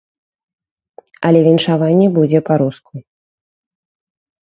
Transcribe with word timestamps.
Але 1.29 1.39
віншаванне 1.49 2.07
будзе 2.19 2.39
па-руску. 2.51 2.93